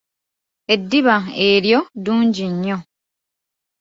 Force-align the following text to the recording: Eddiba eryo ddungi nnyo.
Eddiba 0.73 1.15
eryo 1.49 1.79
ddungi 1.95 2.45
nnyo. 2.53 2.77